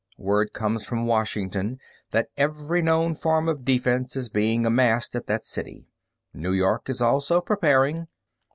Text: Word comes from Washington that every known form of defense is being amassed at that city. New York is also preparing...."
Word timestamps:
Word 0.17 0.51
comes 0.51 0.83
from 0.83 1.05
Washington 1.05 1.77
that 2.09 2.31
every 2.35 2.81
known 2.81 3.13
form 3.13 3.47
of 3.47 3.63
defense 3.63 4.15
is 4.15 4.29
being 4.29 4.65
amassed 4.65 5.15
at 5.15 5.27
that 5.27 5.45
city. 5.45 5.85
New 6.33 6.53
York 6.53 6.89
is 6.89 7.03
also 7.03 7.39
preparing...." 7.39 8.07